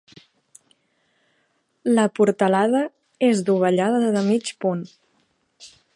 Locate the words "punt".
4.67-4.83